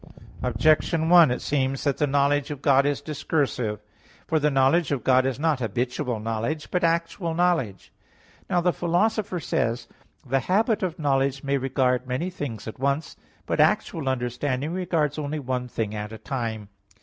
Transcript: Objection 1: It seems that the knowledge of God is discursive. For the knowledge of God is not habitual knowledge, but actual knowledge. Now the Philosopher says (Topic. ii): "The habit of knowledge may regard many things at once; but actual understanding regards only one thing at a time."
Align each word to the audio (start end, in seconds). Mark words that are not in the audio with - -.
Objection 0.41 1.09
1: 1.09 1.29
It 1.29 1.43
seems 1.43 1.83
that 1.83 1.97
the 1.97 2.07
knowledge 2.07 2.49
of 2.49 2.63
God 2.63 2.87
is 2.87 3.01
discursive. 3.01 3.83
For 4.25 4.39
the 4.39 4.49
knowledge 4.49 4.91
of 4.91 5.03
God 5.03 5.27
is 5.27 5.37
not 5.39 5.59
habitual 5.59 6.19
knowledge, 6.19 6.71
but 6.71 6.83
actual 6.83 7.35
knowledge. 7.35 7.93
Now 8.49 8.61
the 8.61 8.73
Philosopher 8.73 9.39
says 9.39 9.85
(Topic. 9.85 9.97
ii): 10.25 10.29
"The 10.31 10.39
habit 10.39 10.81
of 10.81 10.97
knowledge 10.97 11.43
may 11.43 11.59
regard 11.59 12.07
many 12.07 12.31
things 12.31 12.67
at 12.67 12.79
once; 12.79 13.15
but 13.45 13.59
actual 13.59 14.09
understanding 14.09 14.73
regards 14.73 15.19
only 15.19 15.37
one 15.37 15.67
thing 15.67 15.93
at 15.93 16.11
a 16.11 16.17
time." 16.17 16.69